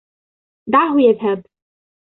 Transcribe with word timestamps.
دعه 0.71 0.99
يذهب! 1.07 1.45